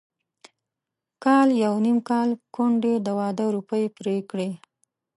کال 1.23 1.47
يو 1.63 1.75
نيم 1.85 1.97
کال 2.09 2.29
کونډې 2.55 2.93
د 3.05 3.07
واده 3.19 3.45
روپۍ 3.55 3.83
پرې 3.97 4.17
کړې. 4.29 4.49